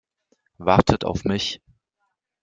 [0.57, 1.61] Wartet auf mich!